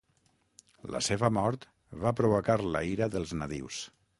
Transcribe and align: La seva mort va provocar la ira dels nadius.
La 0.95 1.01
seva 1.07 1.29
mort 1.37 1.67
va 2.05 2.15
provocar 2.21 2.57
la 2.77 2.85
ira 2.95 3.13
dels 3.17 3.37
nadius. 3.43 3.83